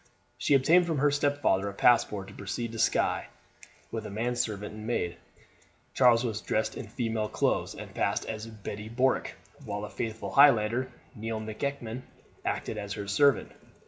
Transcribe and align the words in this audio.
She 0.39 0.55
obtained 0.55 0.87
from 0.87 0.97
her 0.97 1.11
stepfather 1.11 1.69
a 1.69 1.75
passport 1.75 2.27
to 2.29 2.33
proceed 2.33 2.71
to 2.71 2.79
Skye 2.79 3.27
with 3.91 4.03
a 4.07 4.09
manservant 4.09 4.73
and 4.73 4.81
a 4.83 4.87
maid. 4.87 5.17
Charles 5.93 6.23
was 6.23 6.41
dressed 6.41 6.75
in 6.75 6.87
female 6.87 7.29
clothes, 7.29 7.75
and 7.75 7.93
passed 7.93 8.25
as 8.25 8.47
Betty 8.47 8.89
Bourk, 8.89 9.35
while 9.63 9.85
a 9.85 9.91
faithful 9.91 10.31
Highlander, 10.31 10.91
Neil 11.13 11.39
M'Eachan, 11.39 12.01
acted 12.43 12.79
as 12.79 12.93
her 12.93 13.07
servant. 13.07 13.51